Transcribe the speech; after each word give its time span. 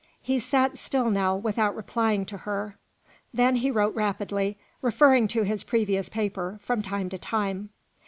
He 0.23 0.39
sat 0.39 0.79
still 0.79 1.11
now 1.11 1.35
without 1.35 1.75
replying 1.75 2.25
to 2.25 2.37
her. 2.37 2.75
Then 3.31 3.57
he 3.57 3.69
wrote 3.69 3.93
rapidly, 3.93 4.57
referring 4.81 5.27
to 5.27 5.43
his 5.43 5.63
previous 5.63 6.09
paper, 6.09 6.57
from 6.63 6.81
time 6.81 7.07
to 7.09 7.19
time. 7.19 7.69